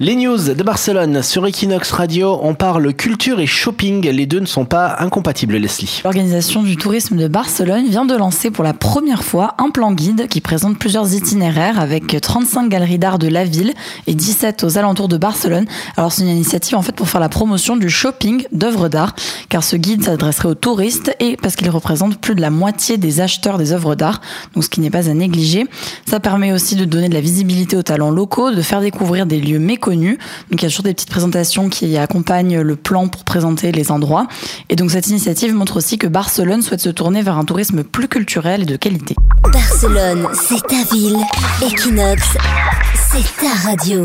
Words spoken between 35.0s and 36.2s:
initiative montre aussi que